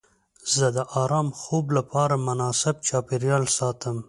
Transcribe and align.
زه 0.55 0.67
د 0.77 0.79
ارام 1.03 1.27
خوب 1.41 1.65
لپاره 1.77 2.15
مناسب 2.27 2.75
چاپیریال 2.87 3.43
ساتم. 3.57 3.97